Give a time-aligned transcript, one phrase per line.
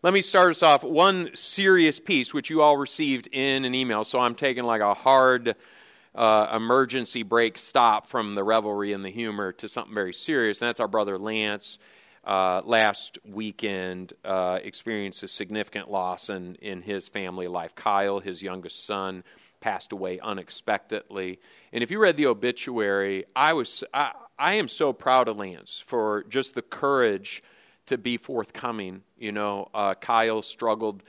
[0.00, 0.84] Let me start us off.
[0.84, 4.94] One serious piece, which you all received in an email, so I'm taking like a
[4.94, 5.56] hard
[6.14, 10.68] uh, emergency brake stop from the revelry and the humor to something very serious, and
[10.68, 11.80] that's our brother Lance.
[12.22, 17.74] Uh, last weekend, uh, experienced a significant loss in, in his family life.
[17.74, 19.24] Kyle, his youngest son,
[19.60, 21.40] passed away unexpectedly.
[21.72, 25.82] And if you read the obituary, I was I, I am so proud of Lance
[25.84, 27.42] for just the courage
[27.88, 29.02] to be forthcoming.
[29.18, 31.02] You know, uh, Kyle struggled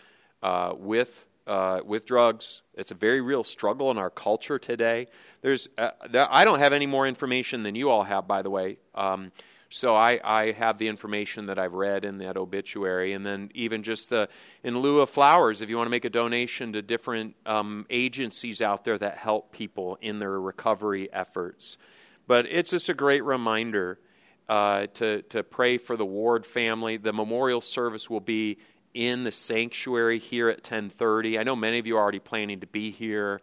[0.44, 2.62] uh, with uh, with drugs.
[2.76, 5.08] It's a very real struggle in our culture today.
[5.42, 8.78] There's uh, I don't have any more information than you all have, by the way.
[8.94, 9.32] Um,
[9.72, 13.84] so I, I have the information that I've read in that obituary, and then even
[13.84, 14.28] just the
[14.64, 18.62] in lieu of flowers, if you want to make a donation to different um, agencies
[18.62, 21.78] out there that help people in their recovery efforts.
[22.26, 24.00] But it's just a great reminder
[24.50, 26.98] uh, to to pray for the Ward family.
[26.98, 28.58] The memorial service will be
[28.94, 31.40] in the sanctuary here at 10:30.
[31.40, 33.40] I know many of you are already planning to be here.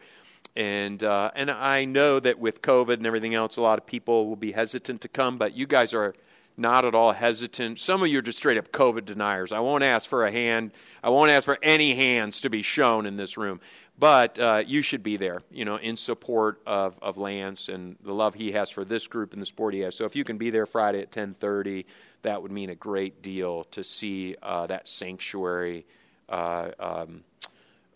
[0.56, 4.26] And uh, and I know that with COVID and everything else, a lot of people
[4.26, 6.14] will be hesitant to come, but you guys are
[6.56, 7.78] not at all hesitant.
[7.80, 9.52] Some of you are just straight up COVID deniers.
[9.52, 10.72] I won't ask for a hand.
[11.02, 13.60] I won't ask for any hands to be shown in this room.
[13.98, 18.12] But uh, you should be there, you know, in support of, of Lance and the
[18.12, 19.94] love he has for this group and the sport he has.
[19.94, 21.84] So if you can be there Friday at 10:30,
[22.22, 25.86] that would mean a great deal to see uh, that sanctuary.
[26.28, 27.22] Uh, um,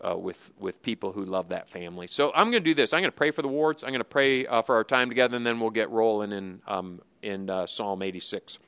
[0.03, 2.07] uh, with with people who love that family.
[2.07, 2.93] So I'm going to do this.
[2.93, 3.83] I'm going to pray for the wards.
[3.83, 6.61] I'm going to pray uh, for our time together, and then we'll get rolling in
[6.67, 8.59] um, in uh, Psalm 86.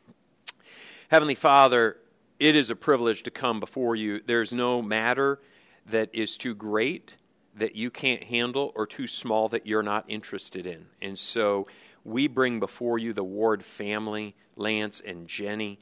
[1.09, 1.98] Heavenly Father,
[2.40, 4.22] it is a privilege to come before you.
[4.26, 5.40] There's no matter
[5.88, 7.16] that is too great
[7.56, 10.86] that you can't handle or too small that you're not interested in.
[11.02, 11.68] And so
[12.04, 15.80] we bring before you the Ward family, Lance and Jenny.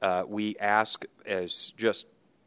[0.00, 2.06] Uh, we ask as just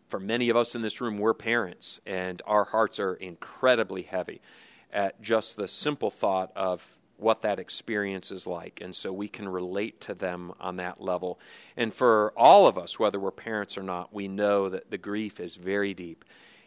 [0.10, 4.42] for many of us in this room, we're parents, and our hearts are incredibly heavy
[4.92, 6.86] at just the simple thought of
[7.24, 8.82] what that experience is like.
[8.82, 11.40] And so we can relate to them on that level.
[11.78, 15.40] And for all of us, whether we're parents or not, we know that the grief
[15.40, 16.26] is very deep.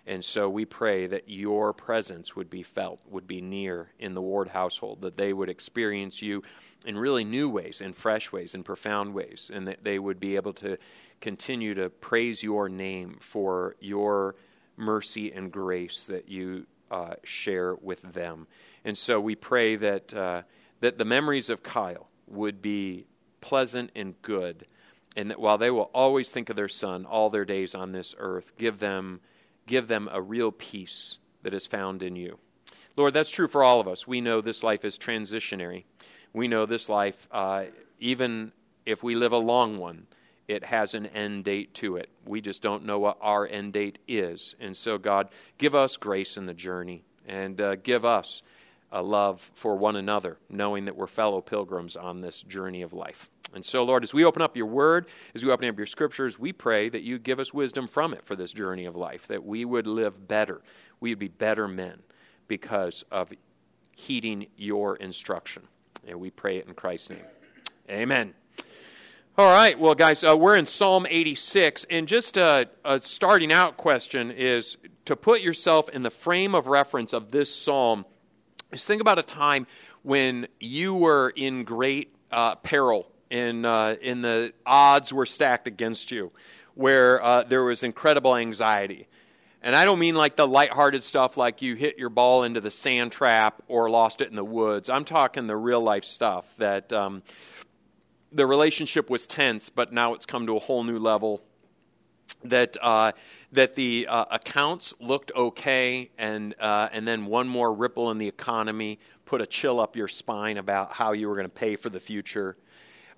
[0.08, 4.22] And so we pray that your presence would be felt, would be near in the
[4.22, 6.42] Ward household, that they would experience you
[6.84, 10.36] in really new ways, in fresh ways, in profound ways, and that they would be
[10.36, 10.78] able to
[11.20, 14.36] continue to praise your name for your
[14.76, 18.46] mercy and grace that you uh, share with them.
[18.86, 20.42] And so we pray that, uh,
[20.78, 23.04] that the memories of Kyle would be
[23.40, 24.64] pleasant and good,
[25.16, 28.14] and that while they will always think of their son all their days on this
[28.16, 29.20] earth, give them,
[29.66, 32.38] give them a real peace that is found in you.
[32.96, 34.06] Lord, that's true for all of us.
[34.06, 35.82] We know this life is transitionary.
[36.32, 37.64] We know this life, uh,
[37.98, 38.52] even
[38.86, 40.06] if we live a long one,
[40.46, 42.08] it has an end date to it.
[42.24, 44.54] We just don't know what our end date is.
[44.60, 48.44] And so, God, give us grace in the journey and uh, give us
[48.92, 53.30] a love for one another, knowing that we're fellow pilgrims on this journey of life.
[53.54, 56.38] And so, Lord, as we open up your word, as we open up your scriptures,
[56.38, 59.44] we pray that you give us wisdom from it for this journey of life, that
[59.44, 60.62] we would live better.
[61.00, 62.02] We would be better men
[62.48, 63.32] because of
[63.92, 65.62] heeding your instruction.
[66.06, 67.24] And we pray it in Christ's name.
[67.88, 68.34] Amen.
[69.38, 73.76] All right, well, guys, uh, we're in Psalm 86, and just a, a, starting out
[73.76, 78.06] question is to put yourself in the frame of reference of this psalm.
[78.76, 79.66] Just think about a time
[80.02, 86.10] when you were in great uh, peril, and uh, in the odds were stacked against
[86.10, 86.30] you,
[86.74, 89.08] where uh, there was incredible anxiety.
[89.62, 92.70] And I don't mean like the lighthearted stuff like you hit your ball into the
[92.70, 94.90] sand trap or lost it in the woods.
[94.90, 96.92] I'm talking the real life stuff that.
[96.92, 97.22] Um,
[98.32, 101.42] the relationship was tense, but now it's come to a whole new level.
[102.44, 103.12] That uh,
[103.56, 108.28] that the uh, accounts looked okay, and uh, and then one more ripple in the
[108.28, 111.90] economy put a chill up your spine about how you were going to pay for
[111.90, 112.56] the future.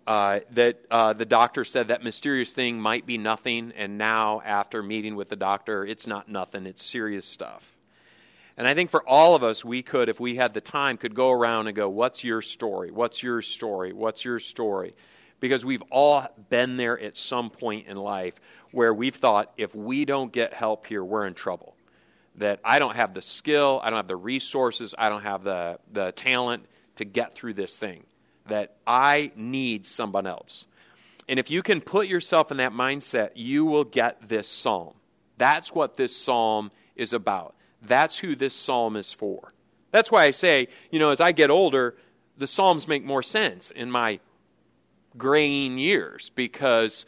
[0.06, 4.82] Uh, that uh, the doctor said that mysterious thing might be nothing, and now after
[4.82, 7.76] meeting with the doctor, it's not nothing; it's serious stuff.
[8.56, 11.14] And I think for all of us, we could, if we had the time, could
[11.14, 12.90] go around and go, What's your story?
[12.90, 13.92] What's your story?
[13.92, 14.94] What's your story?
[15.40, 18.34] Because we've all been there at some point in life
[18.72, 21.74] where we've thought, if we don't get help here, we're in trouble.
[22.36, 25.78] That I don't have the skill, I don't have the resources, I don't have the,
[25.92, 26.66] the talent
[26.96, 28.04] to get through this thing.
[28.46, 30.66] That I need someone else.
[31.28, 34.94] And if you can put yourself in that mindset, you will get this psalm.
[35.36, 37.54] That's what this psalm is about.
[37.82, 39.52] That's who this psalm is for.
[39.90, 41.96] That's why I say, you know, as I get older,
[42.36, 44.20] the psalms make more sense in my
[45.16, 47.04] graying years because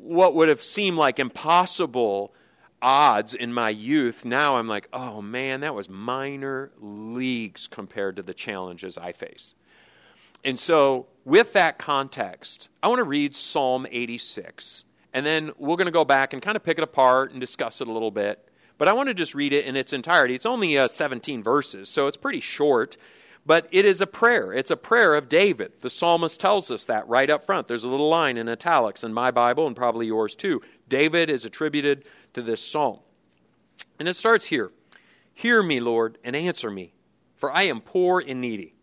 [0.00, 2.32] what would have seemed like impossible
[2.80, 8.22] odds in my youth, now I'm like, oh man, that was minor leagues compared to
[8.22, 9.54] the challenges I face.
[10.44, 14.84] And so, with that context, I want to read Psalm 86.
[15.12, 17.80] And then we're going to go back and kind of pick it apart and discuss
[17.80, 18.44] it a little bit.
[18.76, 20.34] But I want to just read it in its entirety.
[20.36, 22.96] It's only uh, 17 verses, so it's pretty short.
[23.46, 24.52] But it is a prayer.
[24.52, 25.72] It's a prayer of David.
[25.80, 27.66] The psalmist tells us that right up front.
[27.66, 30.60] There's a little line in italics in my Bible and probably yours too.
[30.88, 32.04] David is attributed
[32.34, 32.98] to this psalm.
[33.98, 34.70] And it starts here
[35.34, 36.92] Hear me, Lord, and answer me,
[37.36, 38.74] for I am poor and needy.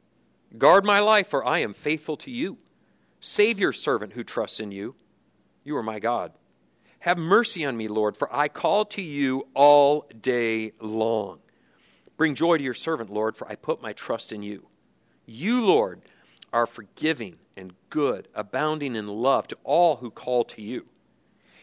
[0.58, 2.58] Guard my life, for I am faithful to you.
[3.20, 4.96] Save your servant who trusts in you.
[5.64, 6.32] You are my God.
[7.00, 11.40] Have mercy on me, Lord, for I call to you all day long.
[12.18, 14.66] Bring joy to your servant, Lord, for I put my trust in you.
[15.26, 16.02] You, Lord,
[16.54, 20.86] are forgiving and good, abounding in love to all who call to you.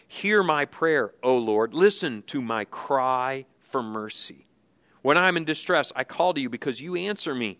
[0.06, 1.72] Hear my prayer, O Lord.
[1.72, 4.46] Listen to my cry for mercy.
[5.00, 7.58] When I am in distress, I call to you because you answer me.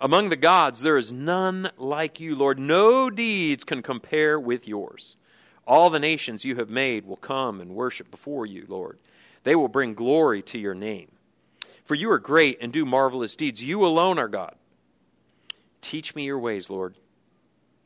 [0.00, 2.58] Among the gods, there is none like you, Lord.
[2.58, 5.16] No deeds can compare with yours.
[5.66, 8.98] All the nations you have made will come and worship before you, Lord.
[9.44, 11.10] They will bring glory to your name.
[11.86, 13.62] For you are great and do marvelous deeds.
[13.62, 14.54] You alone are God.
[15.80, 16.94] Teach me your ways, Lord,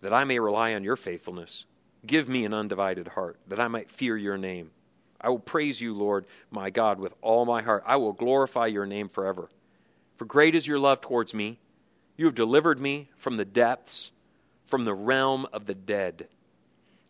[0.00, 1.66] that I may rely on your faithfulness.
[2.06, 4.70] Give me an undivided heart, that I might fear your name.
[5.20, 7.84] I will praise you, Lord, my God, with all my heart.
[7.86, 9.50] I will glorify your name forever.
[10.16, 11.58] For great is your love towards me.
[12.16, 14.12] You have delivered me from the depths,
[14.66, 16.28] from the realm of the dead.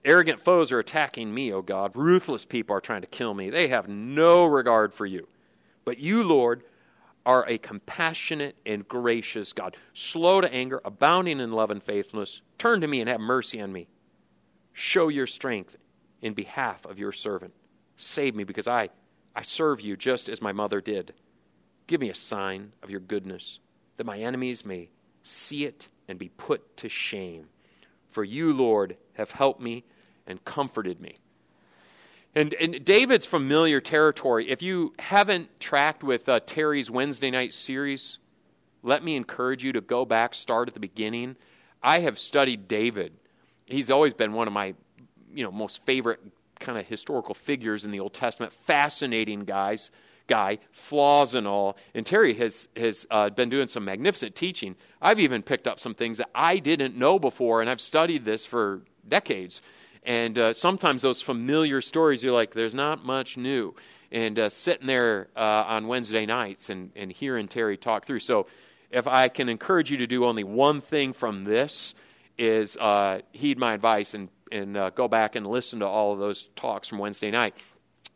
[0.05, 1.93] Arrogant foes are attacking me, O God.
[1.95, 3.51] Ruthless people are trying to kill me.
[3.51, 5.29] They have no regard for you.
[5.85, 6.63] But you, Lord,
[7.27, 12.43] are a compassionate and gracious God, slow to anger, abounding in love and faithfulness.
[12.59, 13.89] Turn to me and have mercy on me.
[14.73, 15.77] Show your strength
[16.23, 17.53] in behalf of your servant.
[17.97, 18.89] Save me because I,
[19.37, 21.13] I serve you just as my mother did.
[21.87, 23.59] Give me a sign of your goodness,
[23.97, 24.89] that my enemies may
[25.23, 27.47] see it and be put to shame.
[28.11, 29.85] For you, Lord, have helped me
[30.27, 31.17] and comforted me.
[32.35, 34.49] And, and, David's familiar territory.
[34.49, 38.21] If you haven't tracked with uh, Terry's Wednesday night series,
[38.83, 41.37] let me encourage you to go back, start at the beginning.
[41.83, 43.13] I have studied David.
[43.67, 44.75] He's always been one of my,
[45.35, 46.21] you know, most favorite
[46.61, 48.53] kind of historical figures in the Old Testament.
[48.53, 49.91] Fascinating guys,
[50.29, 51.77] guy, flaws and all.
[51.95, 54.77] And Terry has has uh, been doing some magnificent teaching.
[55.03, 58.47] I've even picked up some things that I didn't know before, and I've studied this
[58.47, 59.63] for decades.
[60.03, 63.75] And uh, sometimes those familiar stories, you're like, there's not much new.
[64.11, 68.21] And uh, sitting there uh, on Wednesday nights and, and hearing Terry talk through.
[68.21, 68.47] So
[68.91, 71.95] if I can encourage you to do only one thing from this,
[72.41, 76.19] is uh, heed my advice and, and uh, go back and listen to all of
[76.19, 77.55] those talks from Wednesday night.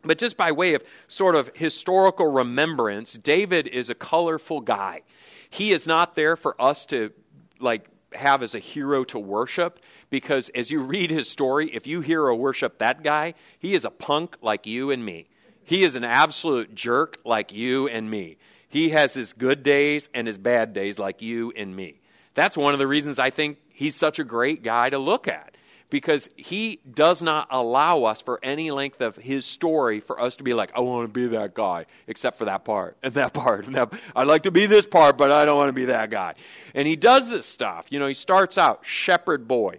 [0.02, 5.02] But just by way of sort of historical remembrance, David is a colorful guy.
[5.50, 7.12] He is not there for us to
[7.60, 9.80] like have as a hero to worship
[10.10, 13.90] because as you read his story, if you hero worship that guy, he is a
[13.90, 15.26] punk like you and me.
[15.64, 18.36] He is an absolute jerk like you and me.
[18.68, 22.00] He has his good days and his bad days like you and me.
[22.34, 25.53] That's one of the reasons I think he's such a great guy to look at
[25.94, 30.42] because he does not allow us for any length of his story for us to
[30.42, 33.68] be like, I want to be that guy, except for that part and that part
[33.68, 33.92] and that.
[34.16, 36.34] I'd like to be this part, but I don't want to be that guy.
[36.74, 37.86] And he does this stuff.
[37.90, 39.78] You know, he starts out shepherd boy,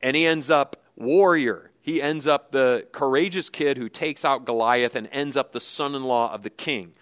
[0.00, 1.72] and he ends up warrior.
[1.82, 5.96] He ends up the courageous kid who takes out Goliath and ends up the son
[5.96, 6.92] in law of the king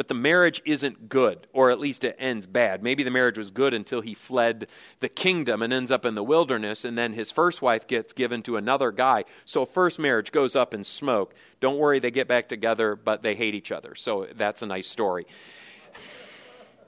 [0.00, 2.82] but the marriage isn't good, or at least it ends bad.
[2.82, 4.68] Maybe the marriage was good until he fled
[5.00, 8.42] the kingdom and ends up in the wilderness, and then his first wife gets given
[8.44, 9.24] to another guy.
[9.44, 11.34] So, first marriage goes up in smoke.
[11.60, 13.94] Don't worry, they get back together, but they hate each other.
[13.94, 15.26] So, that's a nice story.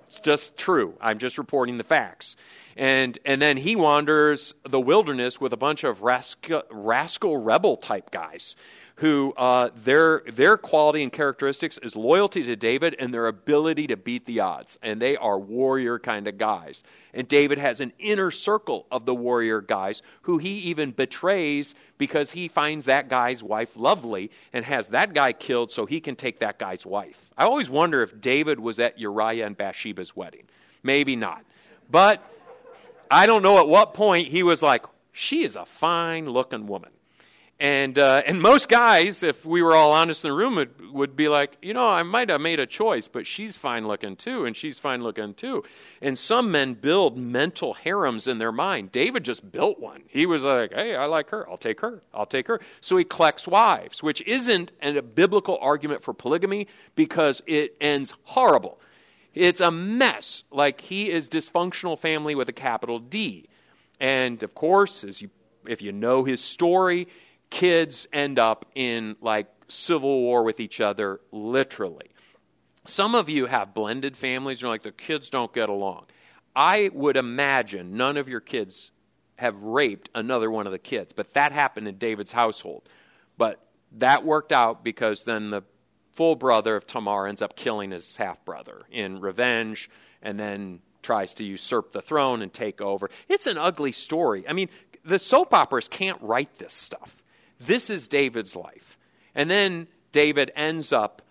[0.07, 0.95] It's just true.
[0.99, 2.37] I'm just reporting the facts.
[2.79, 8.11] And, and then he wanders the wilderness with a bunch of rascal, rascal rebel type
[8.11, 8.57] guys
[8.97, 13.97] who uh, their, their quality and characteristics is loyalty to David and their ability to
[13.97, 14.79] beat the odds.
[14.83, 16.85] And they are warrior kind of guys.
[17.15, 22.31] And David has an inner circle of the warrior guys who he even betrays because
[22.31, 26.41] he finds that guy's wife lovely and has that guy killed so he can take
[26.41, 27.19] that guy's wife.
[27.37, 30.45] I always wonder if David was at Uriah and Bathsheba's wedding.
[30.83, 31.45] Maybe not.
[31.91, 32.23] But
[33.11, 36.91] I don't know at what point he was like, she is a fine looking woman
[37.63, 41.15] And, uh, and most guys, if we were all honest in the room, would, would
[41.15, 44.47] be like, you know, I might have made a choice, but she's fine looking too,
[44.47, 45.63] and she's fine looking too.
[46.01, 48.91] And some men build mental harems in their mind.
[48.91, 50.03] David just built one.
[50.09, 51.49] He was like, hey, I like her.
[51.49, 52.03] I'll take her.
[52.13, 52.61] I'll take her.
[52.81, 56.67] So he collects wives, which isn't a biblical argument for polygamy
[56.97, 58.81] because it ends horrible.
[59.35, 60.43] It's a mess.
[60.51, 63.47] Like he is dysfunctional family with a capital D.
[64.01, 65.31] And of course, as you,
[65.65, 67.07] if you know his story,
[67.53, 72.11] kids end up in like civil war with each other, literally.
[72.87, 76.07] Some of you have blended families, and you're like, the kids don't get along.
[76.57, 78.91] I would imagine none of your kids
[79.37, 82.89] have raped another one of the kids, but that happened in David's household.
[83.37, 83.61] But
[83.99, 85.63] that worked out because then the
[86.15, 89.91] full brother of Tamar ends up killing his half brother in revenge
[90.23, 93.11] and then tries to usurp the throne and take over.
[93.29, 94.49] It's an ugly story.
[94.49, 94.71] I mean,
[95.05, 97.17] the soap operas can't write this stuff.
[97.67, 98.99] This is David's life.
[99.35, 101.23] And then David ends up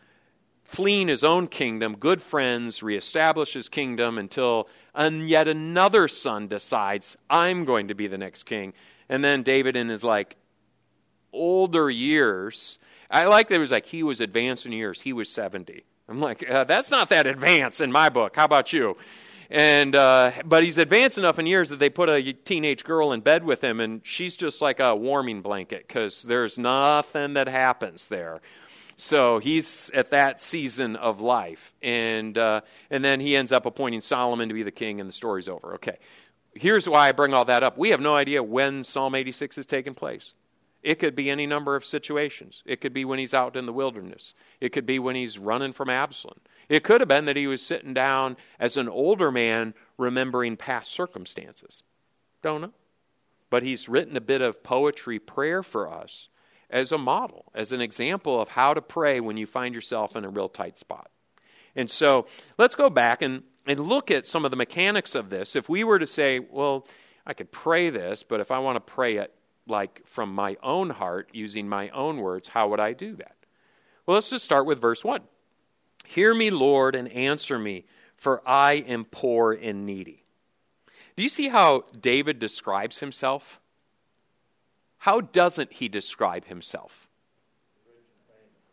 [0.63, 7.65] fleeing his own kingdom, good friends, reestablishes kingdom until and yet another son decides, I'm
[7.65, 8.73] going to be the next king.
[9.09, 10.37] And then David, in his like
[11.33, 15.01] older years, I like that it was like he was advanced in years.
[15.01, 15.83] He was 70.
[16.07, 18.35] I'm like, uh, that's not that advanced in my book.
[18.35, 18.97] How about you?
[19.51, 23.19] And uh, but he's advanced enough in years that they put a teenage girl in
[23.19, 28.07] bed with him, and she's just like a warming blanket because there's nothing that happens
[28.07, 28.39] there.
[28.95, 33.99] So he's at that season of life, and uh, and then he ends up appointing
[33.99, 35.73] Solomon to be the king, and the story's over.
[35.73, 35.97] Okay,
[36.53, 37.77] here's why I bring all that up.
[37.77, 40.33] We have no idea when Psalm 86 is taking place.
[40.81, 42.63] It could be any number of situations.
[42.65, 44.33] It could be when he's out in the wilderness.
[44.61, 46.39] It could be when he's running from Absalom.
[46.71, 50.93] It could have been that he was sitting down as an older man remembering past
[50.93, 51.83] circumstances.
[52.41, 52.71] Don't know.
[53.49, 56.29] But he's written a bit of poetry prayer for us
[56.69, 60.23] as a model, as an example of how to pray when you find yourself in
[60.23, 61.11] a real tight spot.
[61.75, 62.25] And so
[62.57, 65.57] let's go back and, and look at some of the mechanics of this.
[65.57, 66.87] If we were to say, well,
[67.27, 69.33] I could pray this, but if I want to pray it
[69.67, 73.35] like from my own heart, using my own words, how would I do that?
[74.05, 75.21] Well, let's just start with verse 1.
[76.11, 77.85] Hear me, Lord, and answer me,
[78.17, 80.25] for I am poor and needy.
[81.15, 83.61] Do you see how David describes himself?
[84.97, 87.07] How doesn't he describe himself?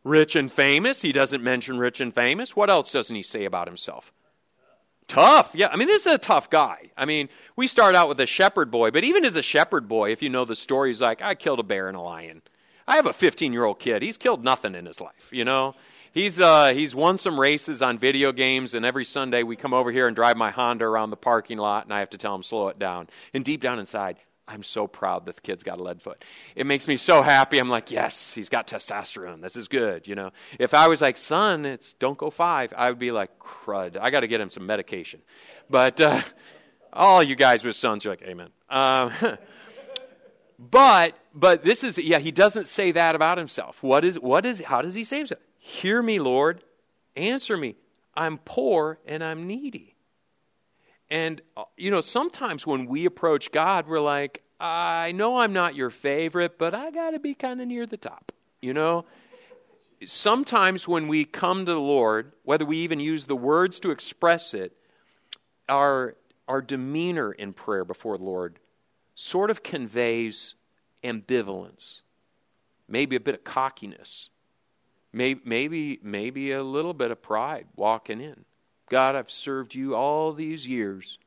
[0.02, 1.00] Rich and famous.
[1.00, 2.56] He doesn't mention rich and famous.
[2.56, 4.12] What else doesn't he say about himself?
[5.06, 5.52] Tough.
[5.54, 6.90] Yeah, I mean, this is a tough guy.
[6.96, 10.10] I mean, we start out with a shepherd boy, but even as a shepherd boy,
[10.10, 12.42] if you know the story, he's like, I killed a bear and a lion.
[12.88, 14.02] I have a 15 year old kid.
[14.02, 15.76] He's killed nothing in his life, you know?
[16.12, 19.90] He's, uh, he's won some races on video games, and every Sunday we come over
[19.90, 22.42] here and drive my Honda around the parking lot, and I have to tell him,
[22.42, 23.08] slow it down.
[23.34, 24.16] And deep down inside,
[24.48, 26.24] I'm so proud that the kid's got a lead foot.
[26.56, 27.58] It makes me so happy.
[27.58, 29.42] I'm like, yes, he's got testosterone.
[29.42, 30.30] This is good, you know.
[30.58, 33.98] If I was like, son, it's don't go five, I would be like, crud.
[34.00, 35.20] I got to get him some medication.
[35.68, 36.22] But uh,
[36.92, 38.48] all you guys with sons are like, amen.
[38.70, 39.12] Um,
[40.58, 43.82] but but this is yeah, he doesn't say that about himself.
[43.82, 45.42] What is what is how does he say himself?
[45.68, 46.64] Hear me, Lord.
[47.14, 47.76] Answer me.
[48.14, 49.96] I'm poor and I'm needy.
[51.10, 55.74] And, uh, you know, sometimes when we approach God, we're like, I know I'm not
[55.74, 58.32] your favorite, but I got to be kind of near the top,
[58.62, 59.04] you know?
[60.06, 64.54] Sometimes when we come to the Lord, whether we even use the words to express
[64.54, 64.72] it,
[65.68, 66.16] our,
[66.48, 68.58] our demeanor in prayer before the Lord
[69.14, 70.54] sort of conveys
[71.04, 72.00] ambivalence,
[72.88, 74.30] maybe a bit of cockiness,
[75.12, 78.44] maybe, maybe, maybe a little bit of pride walking in.
[78.90, 81.18] God, I've served you all these years.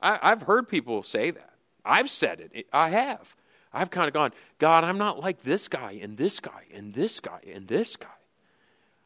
[0.00, 1.54] I, I've heard people say that.
[1.84, 2.66] I've said it.
[2.72, 3.34] I have.
[3.72, 7.20] I've kind of gone, God, I'm not like this guy and this guy and this
[7.20, 8.06] guy and this guy.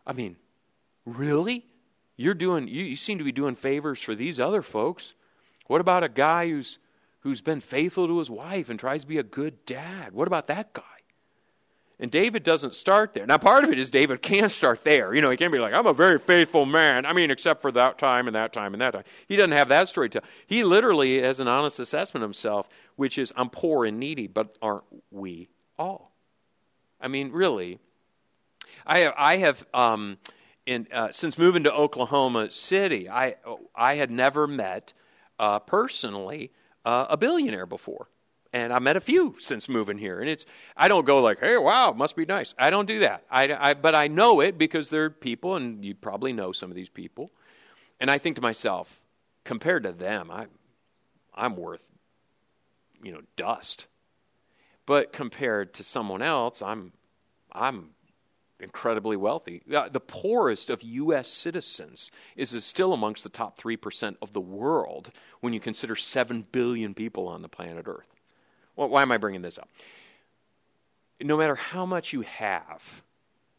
[0.06, 0.36] I mean,
[1.04, 1.66] really?
[2.16, 5.14] You're doing you, you seem to be doing favors for these other folks.
[5.66, 6.78] What about a guy who's
[7.20, 10.12] who's been faithful to his wife and tries to be a good dad?
[10.12, 10.82] What about that guy?
[12.02, 13.24] And David doesn't start there.
[13.26, 15.14] Now, part of it is David can't start there.
[15.14, 17.06] You know, he can't be like, I'm a very faithful man.
[17.06, 19.04] I mean, except for that time and that time and that time.
[19.28, 20.28] He doesn't have that story to tell.
[20.48, 24.52] He literally has an honest assessment of himself, which is, I'm poor and needy, but
[24.60, 24.82] aren't
[25.12, 26.10] we all?
[27.00, 27.78] I mean, really.
[28.84, 30.18] I have, I have um,
[30.66, 33.36] in, uh, since moving to Oklahoma City, I,
[33.76, 34.92] I had never met
[35.38, 36.50] uh, personally
[36.84, 38.08] uh, a billionaire before
[38.52, 40.20] and I met a few since moving here.
[40.20, 40.44] And it's
[40.76, 42.54] I don't go like, hey, wow, must be nice.
[42.58, 43.24] I don't do that.
[43.30, 46.76] I, I, but I know it because they're people, and you probably know some of
[46.76, 47.30] these people.
[47.98, 49.00] And I think to myself,
[49.44, 50.46] compared to them, I,
[51.34, 51.82] I'm worth,
[53.02, 53.86] you know, dust.
[54.84, 56.92] But compared to someone else, I'm,
[57.52, 57.90] I'm
[58.60, 59.62] incredibly wealthy.
[59.66, 61.28] The poorest of U.S.
[61.28, 66.94] citizens is still amongst the top 3% of the world when you consider 7 billion
[66.94, 68.11] people on the planet Earth.
[68.76, 69.68] Well, why am I bringing this up?
[71.20, 72.82] No matter how much you have,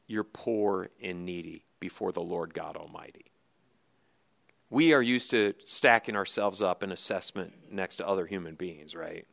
[0.08, 3.26] you're poor and needy before the Lord God Almighty.
[4.70, 9.28] We are used to stacking ourselves up in assessment next to other human beings, right?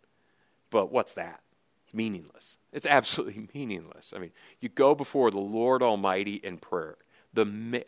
[0.70, 1.40] But what's that?
[1.84, 2.58] It's meaningless.
[2.72, 4.12] It's absolutely meaningless.
[4.14, 6.96] I mean, you go before the Lord Almighty in prayer.
[7.32, 7.82] The,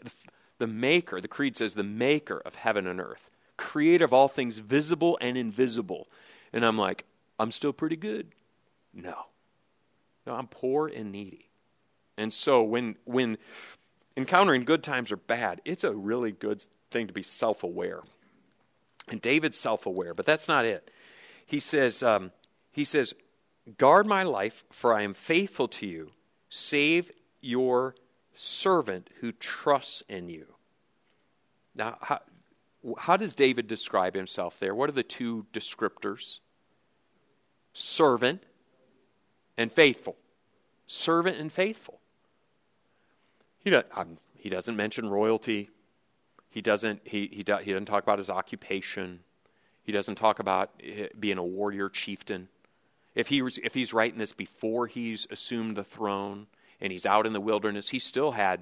[0.59, 4.59] the maker, the creed says, the maker of heaven and earth, creator of all things
[4.59, 6.09] visible and invisible.
[6.53, 7.05] And I'm like,
[7.39, 8.29] I'm still pretty good.
[8.93, 9.15] No.
[10.27, 11.49] No, I'm poor and needy.
[12.17, 13.39] And so when when
[14.17, 18.03] encountering good times or bad, it's a really good thing to be self-aware.
[19.09, 20.91] And David's self-aware, but that's not it.
[21.47, 22.31] He says, um,
[22.71, 23.15] he says,
[23.79, 26.11] Guard my life, for I am faithful to you.
[26.49, 27.11] Save
[27.41, 27.95] your
[28.35, 30.47] servant who trusts in you.
[31.75, 32.21] Now, how,
[32.99, 34.75] how does David describe himself there?
[34.75, 36.41] What are the two descriptors?
[37.75, 38.43] Servant
[39.57, 40.17] and faithful.
[40.87, 42.00] Servant and faithful.
[43.59, 45.71] He, does, um, he doesn't mention royalty.
[46.50, 49.21] He doesn't, he, he, do, he doesn't talk about his occupation.
[49.85, 52.49] He doesn't talk about eh, being a warrior chieftain.
[53.14, 56.47] If, he if he's writing this before he's assumed the throne
[56.81, 58.61] and he's out in the wilderness, he still had,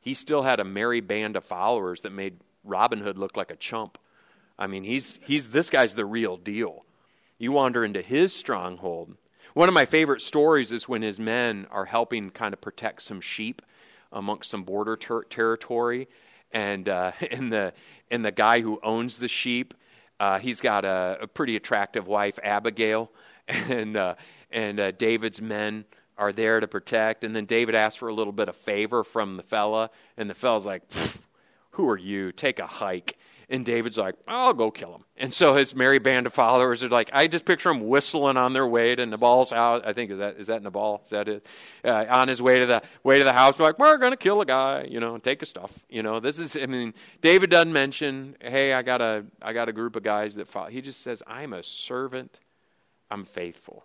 [0.00, 3.56] he still had a merry band of followers that made Robin Hood look like a
[3.56, 3.98] chump.
[4.58, 6.84] I mean, he's, he's, this guy's the real deal.
[7.40, 9.16] You wander into his stronghold.
[9.54, 13.22] One of my favorite stories is when his men are helping kind of protect some
[13.22, 13.62] sheep
[14.12, 16.06] amongst some border ter- territory,
[16.52, 17.72] and uh, and the
[18.10, 19.72] and the guy who owns the sheep,
[20.20, 23.10] uh, he's got a, a, pretty attractive wife, Abigail,
[23.48, 24.16] and uh,
[24.50, 25.86] and uh, David's men
[26.18, 27.24] are there to protect.
[27.24, 30.34] And then David asks for a little bit of favor from the fella, and the
[30.34, 30.82] fella's like,
[31.70, 32.32] "Who are you?
[32.32, 33.16] Take a hike."
[33.50, 35.04] And David's like, I'll go kill him.
[35.16, 38.52] And so his merry band of followers are like, I just picture him whistling on
[38.52, 39.82] their way to Nabal's house.
[39.84, 41.00] I think is that is that Nabal?
[41.04, 41.46] Is that it?
[41.84, 44.40] Uh, on his way to the way to the house, we're like we're gonna kill
[44.40, 45.72] a guy, you know, and take his stuff.
[45.88, 46.56] You know, this is.
[46.56, 50.36] I mean, David doesn't mention, hey, I got a I got a group of guys
[50.36, 50.70] that follow.
[50.70, 52.38] He just says, I'm a servant
[53.10, 53.84] I'm faithful.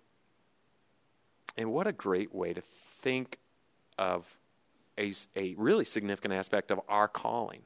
[1.57, 2.61] And what a great way to
[3.01, 3.39] think
[3.97, 4.25] of
[4.97, 7.61] a, a really significant aspect of our calling.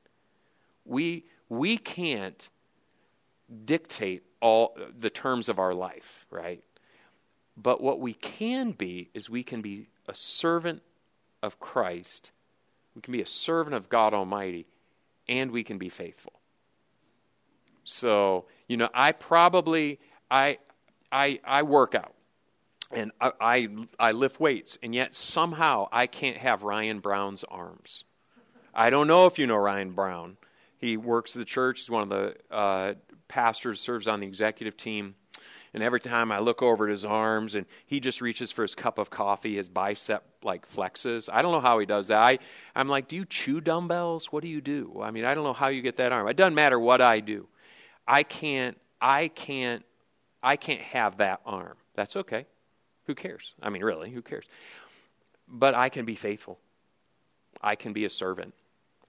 [0.86, 2.50] We, we can't
[3.66, 6.64] dictate all the terms of our life, right?
[7.58, 10.82] But what we can be is we can be a servant
[11.42, 12.32] of Christ,
[12.96, 14.66] we can be a servant of God Almighty,
[15.28, 16.34] and we can be faithful.
[17.84, 20.60] So, you know, I probably I
[21.12, 22.14] I, I work out
[22.92, 23.68] and I, I,
[24.00, 28.04] I lift weights, and yet somehow I can't have Ryan Brown's arms.
[28.74, 30.38] I don't know if you know Ryan Brown.
[30.80, 31.80] He works at the church.
[31.80, 32.94] He's one of the uh,
[33.28, 35.16] pastors, serves on the executive team.
[35.74, 38.74] And every time I look over at his arms and he just reaches for his
[38.74, 41.30] cup of coffee, his bicep like flexes.
[41.32, 42.20] I don't know how he does that.
[42.20, 42.40] I,
[42.76, 44.32] I'm like, do you chew dumbbells?
[44.32, 45.00] What do you do?
[45.04, 46.28] I mean, I don't know how you get that arm.
[46.28, 47.48] It doesn't matter what I do.
[48.08, 49.86] I can't, I can't
[50.42, 51.78] I can't have that arm.
[51.96, 52.46] That's okay.
[53.06, 53.54] Who cares?
[53.62, 54.46] I mean, really, who cares?
[55.48, 56.60] But I can be faithful.
[57.62, 58.54] I can be a servant.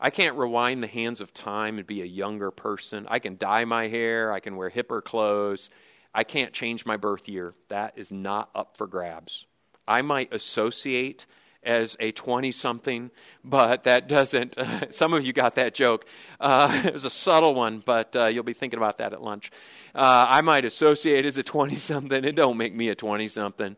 [0.00, 3.06] I can't rewind the hands of time and be a younger person.
[3.08, 4.32] I can dye my hair.
[4.32, 5.68] I can wear hipper clothes.
[6.14, 7.52] I can't change my birth year.
[7.68, 9.44] That is not up for grabs.
[9.86, 11.26] I might associate
[11.62, 13.10] as a 20 something,
[13.44, 14.54] but that doesn't.
[14.90, 16.06] Some of you got that joke.
[16.40, 19.50] Uh, it was a subtle one, but uh, you'll be thinking about that at lunch.
[19.94, 22.24] Uh, I might associate as a 20 something.
[22.24, 23.76] It don't make me a 20 something.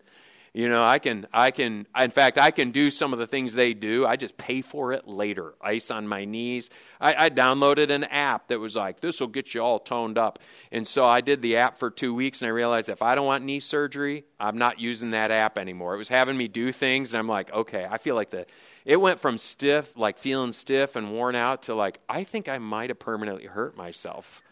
[0.54, 3.54] You know, I can, I can, in fact, I can do some of the things
[3.54, 4.04] they do.
[4.04, 5.54] I just pay for it later.
[5.62, 6.68] Ice on my knees.
[7.00, 10.40] I, I downloaded an app that was like, this will get you all toned up.
[10.70, 13.24] And so I did the app for two weeks and I realized if I don't
[13.24, 15.94] want knee surgery, I'm not using that app anymore.
[15.94, 18.44] It was having me do things and I'm like, okay, I feel like the,
[18.84, 22.58] it went from stiff, like feeling stiff and worn out to like, I think I
[22.58, 24.42] might have permanently hurt myself.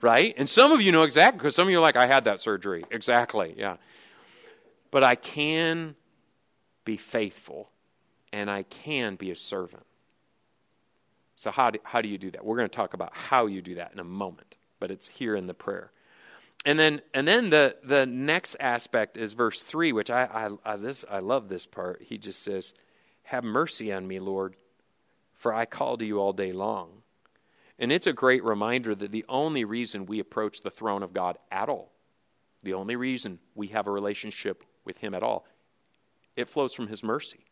[0.00, 0.32] Right?
[0.38, 2.40] And some of you know exactly because some of you are like, I had that
[2.40, 2.84] surgery.
[2.92, 3.56] Exactly.
[3.58, 3.78] Yeah
[4.90, 5.94] but I can
[6.84, 7.70] be faithful
[8.32, 9.84] and I can be a servant.
[11.36, 12.44] So, how do, how do you do that?
[12.44, 15.36] We're going to talk about how you do that in a moment, but it's here
[15.36, 15.92] in the prayer.
[16.64, 20.76] And then, and then the, the next aspect is verse 3, which I, I, I,
[20.76, 22.02] this, I love this part.
[22.02, 22.74] He just says,
[23.22, 24.56] Have mercy on me, Lord,
[25.34, 26.90] for I call to you all day long.
[27.78, 31.38] And it's a great reminder that the only reason we approach the throne of God
[31.52, 31.92] at all,
[32.64, 35.46] the only reason we have a relationship with Him at all
[36.38, 37.44] it flows from His mercy.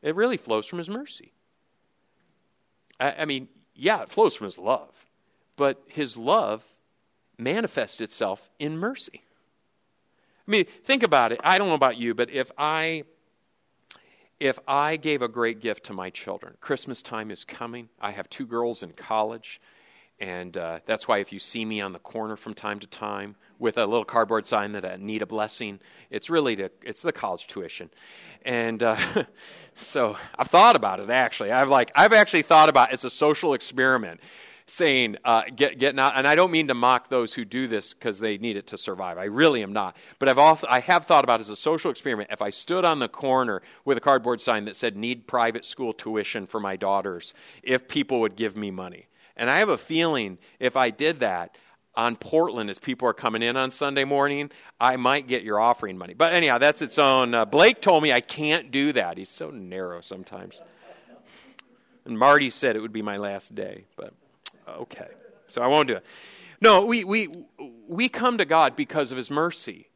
[0.00, 1.32] It really flows from His mercy.
[2.98, 4.94] I, I mean, yeah, it flows from His love,
[5.56, 6.64] but His love
[7.36, 9.22] manifests itself in mercy.
[10.48, 11.40] I mean, think about it.
[11.44, 13.04] I don't know about you, but if I
[14.40, 17.88] if I gave a great gift to my children, Christmas time is coming.
[18.00, 19.60] I have two girls in college,
[20.22, 23.34] and uh, that's why if you see me on the corner from time to time
[23.58, 25.80] with a little cardboard sign that I need a blessing,
[26.10, 27.90] it's really to, it's the college tuition,
[28.44, 29.24] and uh,
[29.76, 31.50] so I've thought about it actually.
[31.50, 34.20] I've like I've actually thought about it as a social experiment
[34.68, 36.12] saying, uh, get, getting out.
[36.16, 38.78] And I don't mean to mock those who do this because they need it to
[38.78, 39.18] survive.
[39.18, 39.96] I really am not.
[40.20, 43.00] But I've also, I have thought about as a social experiment if I stood on
[43.00, 47.34] the corner with a cardboard sign that said, need private school tuition for my daughters,
[47.62, 49.08] if people would give me money.
[49.36, 51.56] And I have a feeling if I did that,
[51.94, 55.98] on Portland as people are coming in on Sunday morning, I might get your offering
[55.98, 56.14] money.
[56.14, 57.34] But anyhow, that's its own.
[57.34, 59.18] Uh, Blake told me I can't do that.
[59.18, 60.62] He's so narrow sometimes.
[62.04, 64.12] And Marty said it would be my last day, but
[64.66, 65.08] okay.
[65.48, 66.04] So I won't do it.
[66.60, 67.28] No, we, we,
[67.88, 69.88] we come to God because of His mercy.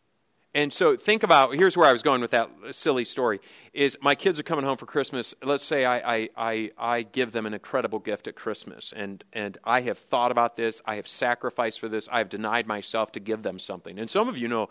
[0.57, 3.43] And so think about here's where I was going with that silly story
[3.75, 5.35] is my kids are coming home for Christmas.
[5.43, 9.59] Let's say I, I, I, I, give them an incredible gift at Christmas and, and
[9.65, 13.21] I have thought about this, I have sacrificed for this, I have denied myself to
[13.21, 13.99] give them something.
[13.99, 14.71] And some of you know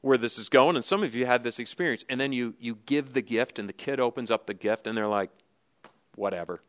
[0.00, 2.04] where this is going, and some of you had this experience.
[2.08, 4.98] And then you, you give the gift and the kid opens up the gift and
[4.98, 5.30] they're like,
[6.16, 6.60] whatever.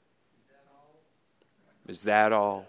[1.87, 2.67] Is that all?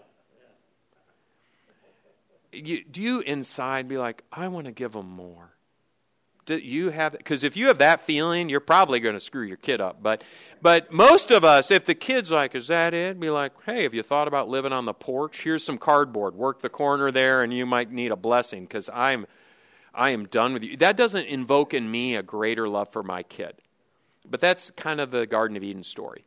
[2.51, 5.51] You, do you inside be like, I want to give them more?
[6.47, 9.57] Do you have because if you have that feeling, you're probably going to screw your
[9.57, 10.01] kid up.
[10.01, 10.23] But
[10.61, 13.93] but most of us, if the kid's like, "Is that it?" Be like, "Hey, have
[13.93, 15.41] you thought about living on the porch?
[15.43, 16.35] Here's some cardboard.
[16.35, 19.27] Work the corner there, and you might need a blessing because I'm
[19.93, 23.23] I am done with you." That doesn't invoke in me a greater love for my
[23.23, 23.55] kid.
[24.25, 26.23] But that's kind of the Garden of Eden story.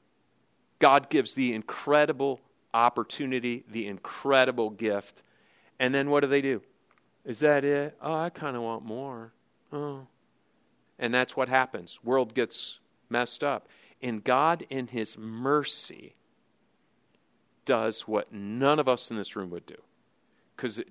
[0.81, 2.41] God gives the incredible
[2.75, 5.23] opportunity, the incredible gift.
[5.79, 6.61] And then what do they do?
[7.25, 7.97] Is that it?
[8.03, 9.33] Oh, I kind of want more.
[9.73, 10.07] Oh.
[10.99, 11.99] And that's what happens.
[12.05, 13.69] World gets messed up.
[14.03, 16.15] And God in his mercy
[17.65, 19.77] does what none of us in this room would do.
[20.57, 20.83] Cuz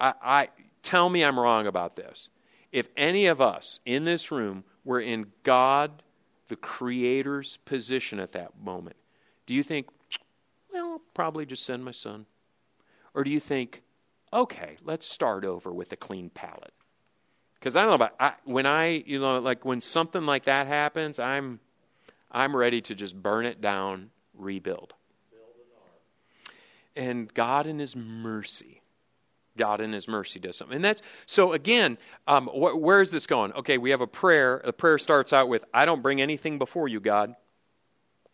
[0.00, 0.48] I, I
[0.82, 2.28] tell me I'm wrong about this.
[2.70, 6.02] If any of us in this room were in God
[6.48, 8.96] the creator's position at that moment,
[9.46, 9.88] do you think
[10.72, 12.26] well, I'll probably just send my son.
[13.14, 13.82] Or do you think,
[14.32, 16.72] okay, let's start over with a clean palette?
[17.62, 20.66] Because I don't know about I, when I, you know, like when something like that
[20.66, 21.60] happens, I'm,
[22.28, 24.94] I'm ready to just burn it down, rebuild.
[26.96, 28.82] And God in His mercy,
[29.56, 30.74] God in His mercy does something.
[30.74, 31.52] And that's so.
[31.52, 33.52] Again, um, wh- where is this going?
[33.52, 34.60] Okay, we have a prayer.
[34.64, 37.34] The prayer starts out with, "I don't bring anything before you, God."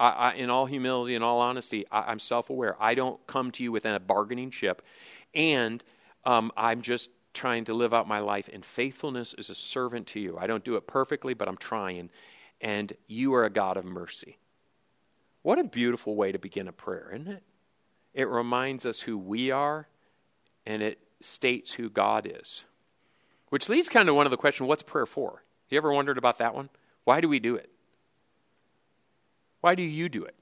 [0.00, 2.76] I, I, in all humility, in all honesty, I, am self aware.
[2.80, 4.82] I don't come to you within a bargaining chip.
[5.34, 5.84] And
[6.24, 10.20] um, I'm just trying to live out my life in faithfulness as a servant to
[10.20, 10.36] you.
[10.36, 12.10] I don't do it perfectly, but I'm trying.
[12.60, 14.38] And you are a God of mercy.
[15.42, 17.42] What a beautiful way to begin a prayer, isn't it?
[18.12, 19.86] It reminds us who we are,
[20.66, 22.64] and it states who God is.
[23.50, 25.44] Which leads kind of one of the question what's prayer for?
[25.68, 26.68] You ever wondered about that one?
[27.04, 27.70] Why do we do it?
[29.60, 30.34] Why do you do it?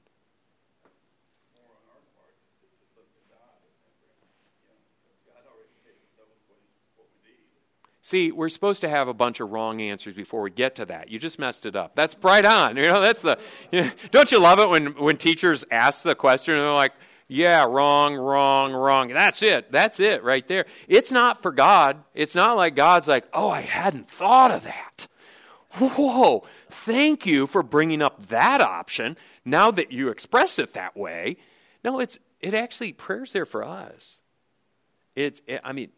[8.07, 11.11] See, we're supposed to have a bunch of wrong answers before we get to that.
[11.11, 11.97] You just messed it up.
[11.97, 12.77] That's right on.
[12.77, 13.37] You know, that's the.
[13.73, 16.93] You know, don't you love it when when teachers ask the question and they're like,
[17.27, 19.73] "Yeah, wrong, wrong, wrong." That's it.
[19.73, 20.67] That's it right there.
[20.87, 22.05] It's not for God.
[22.15, 25.09] It's not like God's like, "Oh, I hadn't thought of that."
[25.73, 31.39] Whoa, thank you for bringing up that option now that you express it that way.
[31.83, 34.19] No, it's it actually prayer's there for us.
[35.17, 35.91] It's I mean,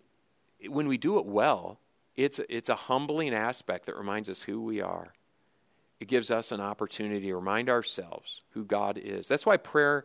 [0.71, 1.79] when we do it well,
[2.19, 5.15] it's it's a humbling aspect that reminds us who we are.
[6.01, 9.29] It gives us an opportunity to remind ourselves who God is.
[9.29, 10.05] That's why prayer,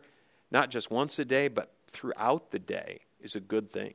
[0.50, 3.94] not just once a day, but throughout the day, is a good thing.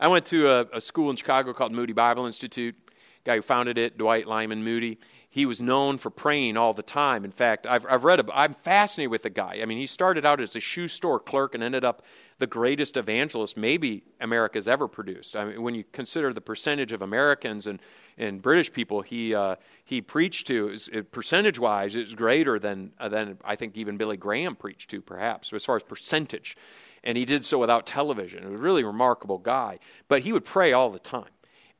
[0.00, 2.76] I went to a, a school in Chicago called Moody Bible Institute
[3.24, 4.98] guy who founded it, Dwight Lyman Moody,
[5.32, 7.24] he was known for praying all the time.
[7.24, 9.60] In fact, I've, I've read, I'm fascinated with the guy.
[9.62, 12.02] I mean, he started out as a shoe store clerk and ended up
[12.38, 15.34] the greatest evangelist maybe America's ever produced.
[15.34, 17.80] I mean, when you consider the percentage of Americans and,
[18.18, 20.76] and British people he, uh, he preached to,
[21.12, 25.50] percentage wise, it's greater than, uh, than I think even Billy Graham preached to, perhaps,
[25.54, 26.58] as far as percentage.
[27.04, 28.42] And he did so without television.
[28.42, 29.78] He was a really remarkable guy.
[30.08, 31.31] But he would pray all the time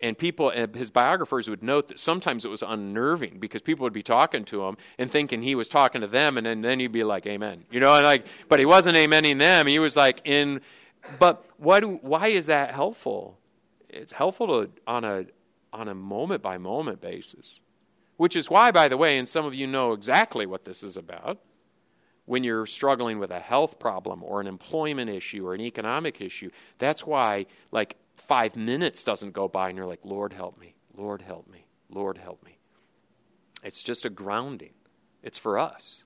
[0.03, 3.93] and people, eh, his biographers would note that sometimes it was unnerving because people would
[3.93, 6.93] be talking to him and thinking he was talking to them, and then, then he'd
[6.93, 9.67] be like, "Amen," you know, and like, but he wasn't amening them.
[9.67, 10.61] He was like in.
[11.19, 12.05] But what?
[12.05, 13.38] Why is that helpful?
[13.88, 15.27] It's helpful to on a
[15.73, 17.61] on a moment by moment basis,
[18.17, 20.97] which is why, by the way, and some of you know exactly what this is
[20.97, 21.38] about.
[22.25, 26.51] When you're struggling with a health problem or an employment issue or an economic issue,
[26.79, 30.74] that's why, like five minutes doesn't go by and you're like, Lord, help me.
[30.96, 31.66] Lord, help me.
[31.90, 32.58] Lord, help me.
[33.62, 34.74] It's just a grounding,
[35.22, 36.04] it's for us.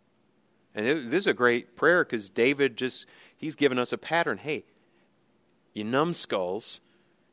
[0.74, 3.06] And it, this is a great prayer because David just,
[3.38, 4.36] he's given us a pattern.
[4.36, 4.64] Hey,
[5.72, 6.80] you numbskulls,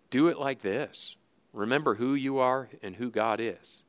[0.09, 1.15] do it like this.
[1.51, 3.83] Remember who you are and who God is.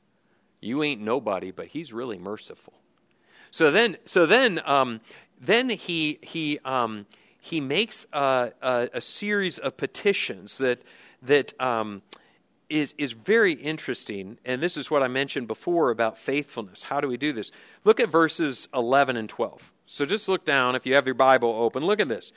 [0.61, 2.73] You ain't nobody, but He's really merciful.
[3.51, 5.01] So then, so then, um,
[5.41, 7.07] then he he um,
[7.45, 10.81] he makes a, a, a series of petitions that
[11.21, 12.01] that um,
[12.71, 14.39] is is very interesting.
[14.47, 16.83] And this is what I mentioned before about faithfulness.
[16.83, 17.53] How do we do this?
[17.85, 19.61] Look at verses eleven and twelve.
[19.85, 21.85] So just look down if you have your Bible open.
[21.85, 22.33] Look at this.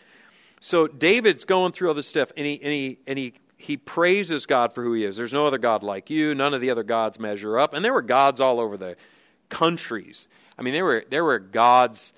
[0.60, 4.46] So David's going through all this stuff, and he and he and he he praises
[4.46, 5.16] God for who he is.
[5.16, 6.36] There's no other God like you.
[6.36, 7.74] None of the other gods measure up.
[7.74, 8.98] And there were gods all over the
[9.48, 10.28] countries.
[10.60, 12.12] I mean, there were there were gods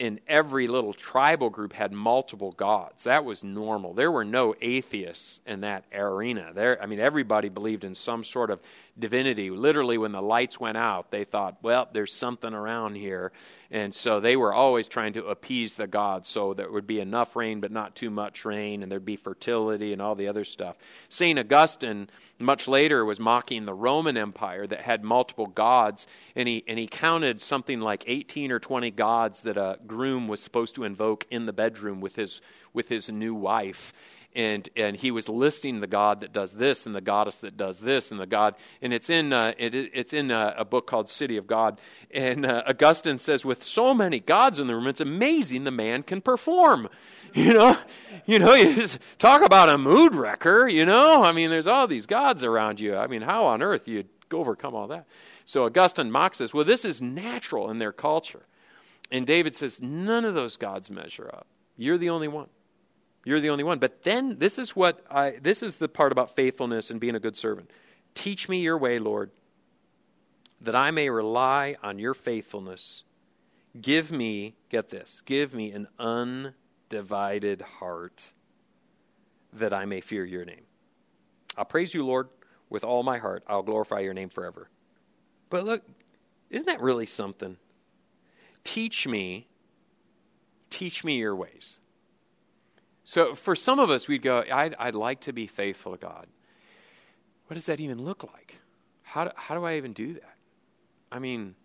[0.00, 3.04] in every little tribal group had multiple gods.
[3.04, 3.92] That was normal.
[3.92, 6.52] There were no atheists in that arena.
[6.54, 8.60] There, I mean, everybody believed in some sort of
[8.98, 9.50] divinity.
[9.50, 13.30] Literally, when the lights went out, they thought, well, there's something around here.
[13.70, 17.36] And so they were always trying to appease the gods so there would be enough
[17.36, 20.76] rain, but not too much rain, and there'd be fertility and all the other stuff.
[21.08, 21.38] St.
[21.38, 26.78] Augustine, much later, was mocking the Roman Empire that had multiple gods, and he, and
[26.78, 31.26] he counted something like 18 or 20 gods that a groom was supposed to invoke
[31.30, 32.40] in the bedroom with his,
[32.72, 33.92] with his new wife.
[34.32, 37.80] And and he was listing the god that does this and the goddess that does
[37.80, 41.08] this and the god and it's in uh, it, it's in a, a, book called
[41.08, 41.80] City of God.
[42.12, 46.04] And uh, Augustine says with so many gods in the room it's amazing the man
[46.04, 46.88] can perform.
[47.32, 47.78] You know?
[48.26, 51.22] You know you just talk about a mood wrecker you know?
[51.22, 52.96] I mean there's all these gods around you.
[52.96, 55.06] I mean how on earth you overcome all that?
[55.44, 56.54] So Augustine mocks this.
[56.54, 58.42] Well this is natural in their culture
[59.10, 61.46] and David says none of those gods measure up
[61.76, 62.48] you're the only one
[63.24, 63.78] you're the only one.
[63.78, 67.20] But then this is what I this is the part about faithfulness and being a
[67.20, 67.70] good servant.
[68.14, 69.30] Teach me your way, Lord,
[70.62, 73.04] that I may rely on your faithfulness.
[73.80, 78.32] Give me, get this, give me an undivided heart
[79.52, 80.62] that I may fear your name.
[81.56, 82.28] I'll praise you, Lord,
[82.68, 83.44] with all my heart.
[83.46, 84.68] I'll glorify your name forever.
[85.50, 85.82] But look,
[86.50, 87.56] isn't that really something?
[88.64, 89.48] Teach me,
[90.68, 91.78] teach me your ways.
[93.04, 96.26] So for some of us, we'd go, I'd, I'd like to be faithful to God.
[97.46, 98.60] What does that even look like?
[99.02, 100.36] How do, how do I even do that?
[101.10, 101.56] I mean,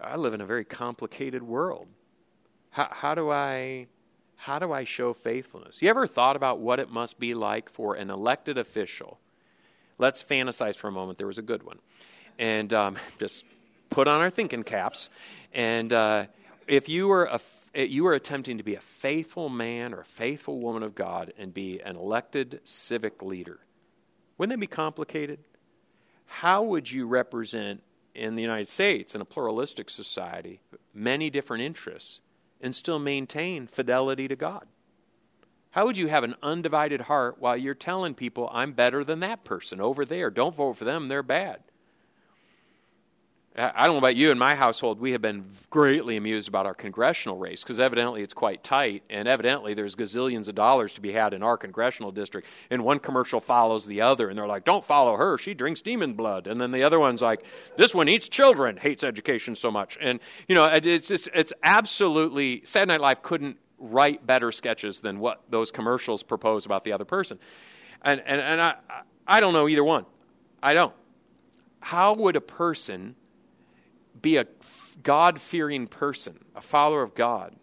[0.00, 1.88] I live in a very complicated world.
[2.70, 3.88] How, how do I
[4.36, 5.82] how do I show faithfulness?
[5.82, 9.18] You ever thought about what it must be like for an elected official?
[9.98, 11.18] Let's fantasize for a moment.
[11.18, 11.80] There was a good one,
[12.38, 13.44] and um, just
[13.90, 15.08] put on our thinking caps.
[15.52, 16.26] And uh,
[16.66, 17.40] if you were a
[17.74, 21.52] you are attempting to be a faithful man or a faithful woman of God and
[21.52, 23.60] be an elected civic leader.
[24.36, 25.38] Wouldn't that be complicated?
[26.26, 27.82] How would you represent
[28.14, 30.60] in the United States, in a pluralistic society,
[30.92, 32.20] many different interests
[32.60, 34.66] and still maintain fidelity to God?
[35.70, 39.44] How would you have an undivided heart while you're telling people, I'm better than that
[39.44, 40.30] person over there?
[40.30, 41.60] Don't vote for them, they're bad.
[43.58, 44.30] I don't know about you.
[44.30, 48.32] In my household, we have been greatly amused about our congressional race because evidently it's
[48.32, 52.46] quite tight, and evidently there's gazillions of dollars to be had in our congressional district.
[52.70, 56.12] And one commercial follows the other, and they're like, "Don't follow her; she drinks demon
[56.12, 57.44] blood." And then the other one's like,
[57.76, 62.62] "This one eats children, hates education so much." And you know, it's just it's absolutely
[62.64, 67.04] Saturday Night Live couldn't write better sketches than what those commercials propose about the other
[67.04, 67.40] person.
[68.02, 68.74] And and and I
[69.26, 70.06] I don't know either one.
[70.62, 70.94] I don't.
[71.80, 73.16] How would a person
[74.20, 74.46] be a
[75.02, 77.54] God fearing person, a follower of God,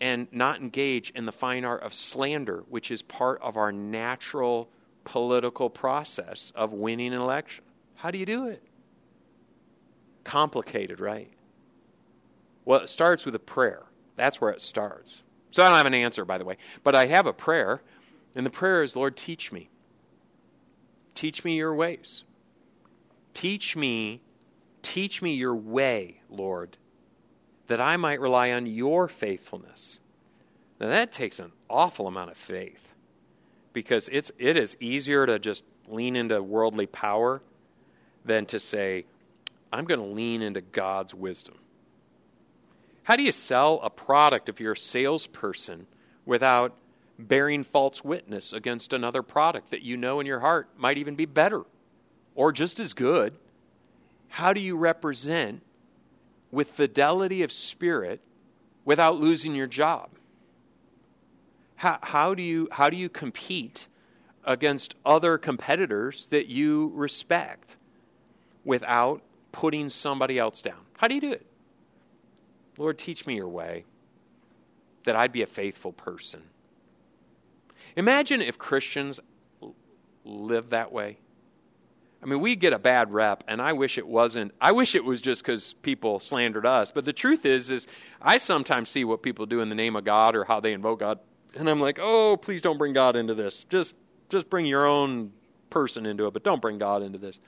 [0.00, 4.68] and not engage in the fine art of slander, which is part of our natural
[5.04, 7.64] political process of winning an election.
[7.94, 8.62] How do you do it?
[10.24, 11.30] Complicated, right?
[12.64, 13.84] Well, it starts with a prayer.
[14.16, 15.22] That's where it starts.
[15.50, 17.80] So I don't have an answer, by the way, but I have a prayer,
[18.34, 19.70] and the prayer is Lord, teach me.
[21.14, 22.24] Teach me your ways.
[23.32, 24.20] Teach me
[24.86, 26.76] Teach me your way, Lord,
[27.66, 29.98] that I might rely on your faithfulness.
[30.78, 32.94] Now, that takes an awful amount of faith
[33.72, 37.42] because it's, it is easier to just lean into worldly power
[38.24, 39.06] than to say,
[39.72, 41.56] I'm going to lean into God's wisdom.
[43.02, 45.88] How do you sell a product if you're a salesperson
[46.24, 46.76] without
[47.18, 51.24] bearing false witness against another product that you know in your heart might even be
[51.24, 51.64] better
[52.36, 53.34] or just as good?
[54.28, 55.62] How do you represent
[56.50, 58.20] with fidelity of spirit
[58.84, 60.10] without losing your job?
[61.76, 63.88] How, how, do you, how do you compete
[64.44, 67.76] against other competitors that you respect
[68.64, 70.80] without putting somebody else down?
[70.96, 71.46] How do you do it?
[72.78, 73.84] Lord, teach me your way
[75.04, 76.42] that I'd be a faithful person.
[77.96, 79.20] Imagine if Christians
[80.24, 81.18] lived that way.
[82.22, 84.52] I mean, we get a bad rep, and I wish it wasn't.
[84.60, 86.90] I wish it was just because people slandered us.
[86.90, 87.86] But the truth is, is
[88.20, 91.00] I sometimes see what people do in the name of God or how they invoke
[91.00, 91.18] God,
[91.56, 93.64] and I'm like, oh, please don't bring God into this.
[93.64, 93.94] Just,
[94.28, 95.32] just bring your own
[95.70, 97.38] person into it, but don't bring God into this.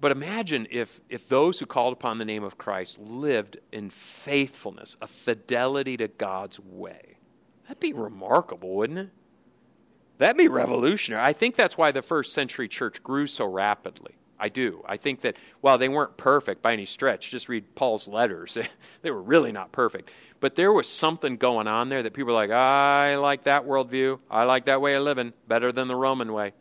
[0.00, 4.96] But imagine if, if those who called upon the name of Christ lived in faithfulness,
[5.00, 7.18] a fidelity to God's way.
[7.64, 9.10] That'd be remarkable, wouldn't it?
[10.22, 11.20] That'd be revolutionary.
[11.20, 14.14] I think that's why the first century church grew so rapidly.
[14.38, 14.80] I do.
[14.86, 18.56] I think that while they weren't perfect by any stretch, just read Paul's letters.
[19.02, 20.12] they were really not perfect.
[20.38, 24.20] But there was something going on there that people were like, I like that worldview.
[24.30, 26.52] I like that way of living better than the Roman way.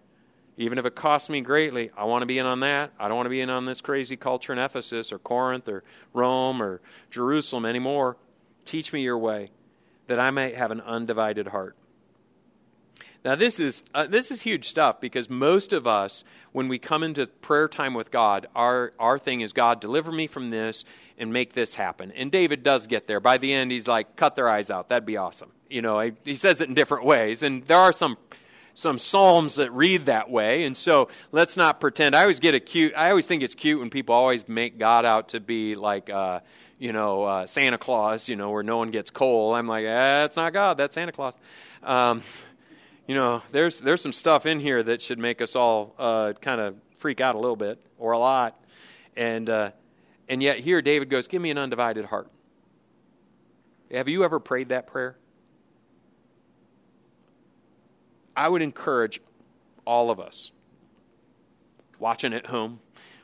[0.58, 2.92] Even if it costs me greatly, I want to be in on that.
[3.00, 5.84] I don't want to be in on this crazy culture in Ephesus or Corinth or
[6.14, 8.18] Rome or Jerusalem anymore.
[8.66, 9.52] Teach me your way
[10.08, 11.76] that I may have an undivided heart.
[13.24, 17.04] Now, this is, uh, this is huge stuff because most of us, when we come
[17.04, 20.86] into prayer time with God, our, our thing is, God, deliver me from this
[21.20, 22.12] and make this happen.
[22.14, 23.20] And David does get there.
[23.20, 24.90] By the end, he's like, cut their eyes out.
[24.90, 25.52] That'd be awesome.
[25.70, 27.44] You know, he, he says it in different ways.
[27.44, 28.18] And there are some
[28.74, 32.60] some psalms that read that way and so let's not pretend i always get a
[32.60, 36.10] cute i always think it's cute when people always make god out to be like
[36.10, 36.40] uh,
[36.80, 40.22] you know uh, santa claus you know where no one gets coal i'm like eh,
[40.22, 41.38] that's not god that's santa claus
[41.84, 42.24] um,
[43.08, 46.62] you know, there's there's some stuff in here that should make us all uh, kind
[46.62, 48.64] of freak out a little bit or a lot,
[49.16, 49.72] and uh,
[50.30, 52.30] and yet here David goes, "Give me an undivided heart."
[53.92, 55.18] Have you ever prayed that prayer?
[58.36, 59.20] I would encourage
[59.86, 60.52] all of us
[62.00, 62.80] watching at home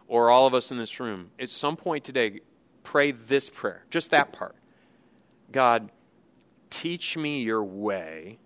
[0.08, 2.42] or all of us in this room at some point today
[2.84, 4.56] pray this prayer, just that part.
[5.52, 5.92] God,
[6.70, 8.38] teach me your way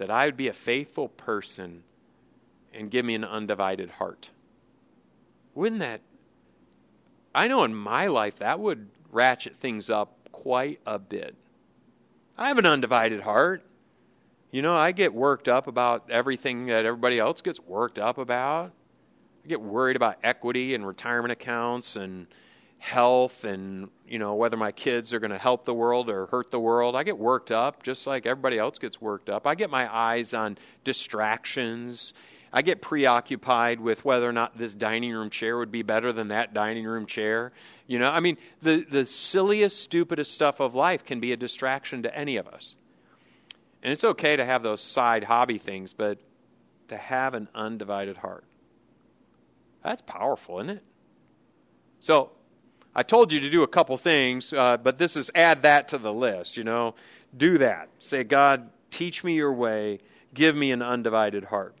[0.00, 1.82] that I would be a faithful person
[2.72, 4.30] and give me an undivided heart.
[5.54, 6.00] Wouldn't that?
[7.34, 11.34] I know in my life that would ratchet things up quite a bit.
[12.38, 13.62] I have an undivided heart.
[14.50, 18.72] You know, I get worked up about everything that everybody else gets worked up about.
[19.44, 22.26] I get worried about equity and retirement accounts and
[22.80, 26.50] health and you know whether my kids are going to help the world or hurt
[26.50, 29.46] the world i get worked up just like everybody else gets worked up.
[29.46, 32.14] I get my eyes on distractions.
[32.52, 36.28] I get preoccupied with whether or not this dining room chair would be better than
[36.28, 37.52] that dining room chair.
[37.86, 42.02] You know i mean the the silliest stupidest stuff of life can be a distraction
[42.04, 42.74] to any of us.
[43.82, 46.18] And it's okay to have those side hobby things but
[46.88, 48.44] to have an undivided heart
[49.82, 50.82] that's powerful isn't it?
[52.00, 52.30] So
[52.94, 55.98] I told you to do a couple things, uh, but this is add that to
[55.98, 56.94] the list, you know.
[57.36, 57.88] Do that.
[58.00, 60.00] Say, God, teach me your way.
[60.34, 61.76] Give me an undivided heart.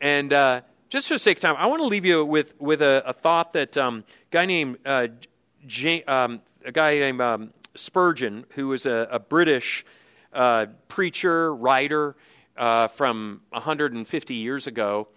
[0.00, 2.80] And uh, just for the sake of time, I want to leave you with, with
[2.80, 5.08] a, a thought that um, guy named, uh,
[5.66, 9.84] J- um, a guy named um, Spurgeon, who was a, a British
[10.32, 12.16] uh, preacher, writer
[12.56, 15.08] uh, from 150 years ago,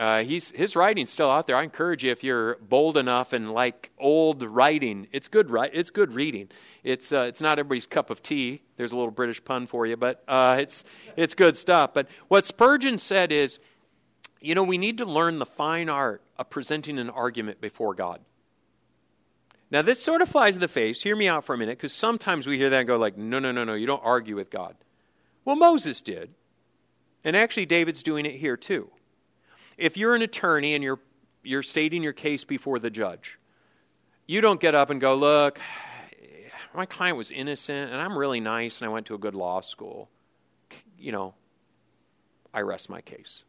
[0.00, 1.56] uh, he's, his writing's still out there.
[1.56, 5.50] I encourage you if you're bold enough and like old writing, it's good.
[5.74, 6.48] It's good reading.
[6.82, 8.62] It's uh, it's not everybody's cup of tea.
[8.78, 10.84] There's a little British pun for you, but uh, it's
[11.18, 11.92] it's good stuff.
[11.92, 13.58] But what Spurgeon said is,
[14.40, 18.20] you know, we need to learn the fine art of presenting an argument before God.
[19.70, 21.02] Now, this sort of flies in the face.
[21.02, 23.38] Hear me out for a minute, because sometimes we hear that and go like, no,
[23.38, 24.76] no, no, no, you don't argue with God.
[25.44, 26.30] Well, Moses did,
[27.22, 28.90] and actually David's doing it here too
[29.80, 31.00] if you're an attorney and you're,
[31.42, 33.38] you're stating your case before the judge,
[34.26, 35.58] you don't get up and go, Look,
[36.74, 39.60] my client was innocent and I'm really nice and I went to a good law
[39.60, 40.08] school.
[40.98, 41.34] You know,
[42.54, 43.44] I rest my case.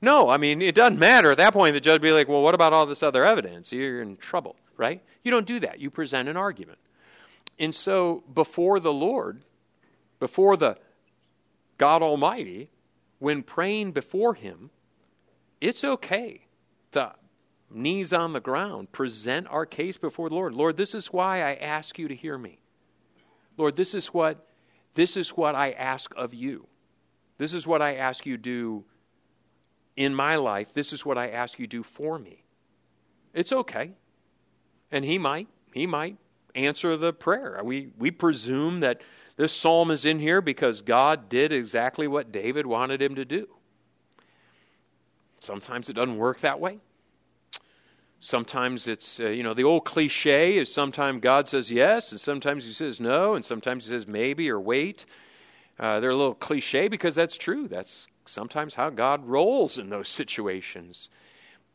[0.00, 1.30] No, I mean, it doesn't matter.
[1.30, 3.72] At that point, the judge would be like, well, what about all this other evidence?
[3.72, 5.02] You're in trouble, right?
[5.22, 5.80] You don't do that.
[5.80, 6.78] You present an argument.
[7.58, 9.40] And so, before the Lord,
[10.20, 10.76] before the
[11.78, 12.68] God Almighty,
[13.18, 14.70] when praying before Him,
[15.60, 16.42] it's okay
[16.92, 17.14] to
[17.70, 20.54] knees on the ground, present our case before the Lord.
[20.54, 22.58] Lord, this is why I ask you to hear me.
[23.56, 24.46] Lord, this is what
[24.94, 26.66] this is what I ask of you.
[27.38, 28.84] This is what I ask you do
[29.94, 30.72] in my life.
[30.72, 32.44] This is what I ask you do for me.
[33.34, 33.92] It's okay.
[34.90, 36.16] And he might, he might
[36.54, 37.60] answer the prayer.
[37.62, 39.02] We we presume that
[39.36, 43.48] this psalm is in here because God did exactly what David wanted him to do.
[45.40, 46.78] Sometimes it doesn't work that way.
[48.18, 52.64] Sometimes it's, uh, you know, the old cliche is sometimes God says yes, and sometimes
[52.64, 55.04] he says no, and sometimes he says maybe or wait.
[55.78, 57.68] Uh, they're a little cliche because that's true.
[57.68, 61.10] That's sometimes how God rolls in those situations.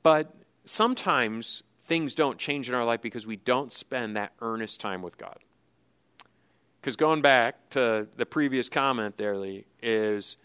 [0.02, 0.34] But
[0.66, 5.18] sometimes things don't change in our life because we don't spend that earnest time with
[5.18, 5.38] God.
[6.80, 10.38] Because going back to the previous comment there, Lee, is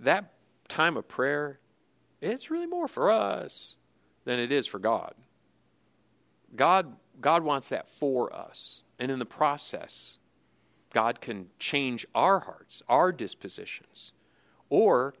[0.00, 0.32] that
[0.68, 1.60] time of prayer,
[2.20, 3.76] it's really more for us
[4.24, 5.14] than it is for God.
[6.56, 8.82] God, God wants that for us.
[8.98, 10.18] And in the process,
[10.92, 14.12] God can change our hearts, our dispositions.
[14.70, 15.14] Or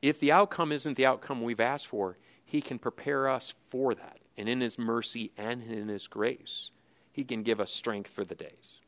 [0.00, 4.18] if the outcome isn't the outcome we've asked for, He can prepare us for that.
[4.36, 6.70] And in His mercy and in His grace,
[7.12, 8.80] He can give us strength for the days.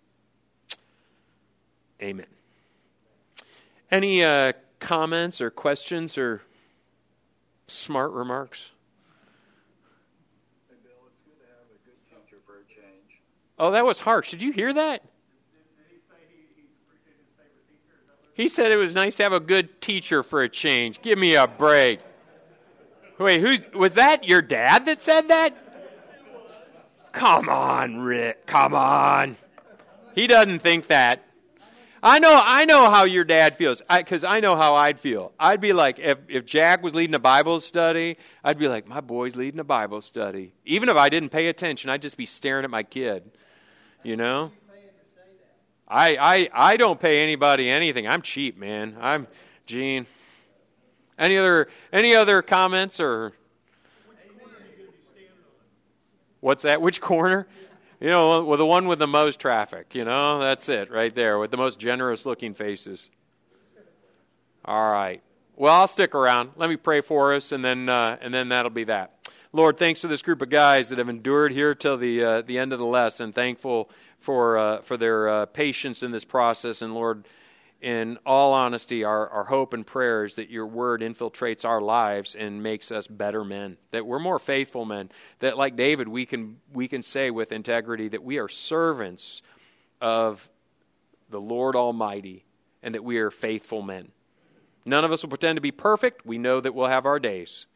[2.02, 2.26] Amen.
[3.90, 6.43] Any uh, comments or questions or
[7.66, 8.70] smart remarks?
[13.59, 14.31] Oh, that was harsh.
[14.31, 15.03] Did you hear that?
[18.35, 21.01] He said it was nice to have a good teacher for a change.
[21.03, 22.01] Give me a break.
[23.18, 25.57] Wait, who's was that your dad that said that?
[27.12, 28.45] Come on, Rick.
[28.47, 29.37] Come on.
[30.16, 31.22] He doesn't think that.
[32.07, 35.32] I know, I know how your dad feels because I, I, know how I'd feel.
[35.40, 39.00] I'd be like, if, if Jack was leading a Bible study, I'd be like, my
[39.00, 40.52] boy's leading a Bible study.
[40.66, 43.30] Even if I didn't pay attention, I'd just be staring at my kid.
[44.02, 44.52] You know?
[45.88, 48.07] I, I, I don't pay anybody anything.
[48.07, 48.98] I'm cheap, man.
[49.00, 49.26] I'm
[49.64, 50.07] Gene.
[51.18, 53.32] Any other any other comments or
[56.40, 56.82] What's that?
[56.82, 57.46] Which corner?
[58.05, 59.94] You know, well, the one with the most traffic.
[59.94, 63.09] You know, that's it right there with the most generous looking faces.
[64.62, 65.22] All right.
[65.57, 66.50] Well, I'll stick around.
[66.57, 69.30] Let me pray for us, and then uh, and then that'll be that.
[69.55, 72.59] Lord, thanks for this group of guys that have endured here till the uh, the
[72.59, 73.32] end of the lesson.
[73.32, 73.88] Thankful
[74.18, 77.24] for uh, for their uh, patience in this process, and Lord,
[77.85, 82.35] in all honesty, our, our hope and prayer is that your word infiltrates our lives
[82.35, 83.76] and makes us better men.
[83.91, 85.11] That we're more faithful men.
[85.41, 89.43] That, like David, we can we can say with integrity that we are servants
[90.01, 90.49] of
[91.28, 92.47] the Lord Almighty,
[92.82, 94.11] and that we are faithful men.
[94.87, 96.24] None of us will pretend to be perfect.
[96.24, 97.66] We know that we'll have our days,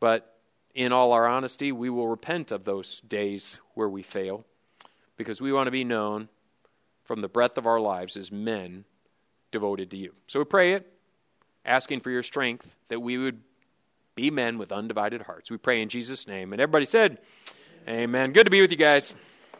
[0.00, 0.36] but
[0.74, 4.44] in all our honesty, we will repent of those days where we fail
[5.16, 6.28] because we want to be known
[7.04, 8.84] from the breadth of our lives as men
[9.56, 10.12] devoted to you.
[10.26, 10.86] So we pray it,
[11.64, 13.40] asking for your strength that we would
[14.14, 15.50] be men with undivided hearts.
[15.50, 16.52] We pray in Jesus' name.
[16.52, 17.16] And everybody said,
[17.88, 18.02] Amen.
[18.02, 18.32] Amen.
[18.32, 19.14] Good to be with you guys.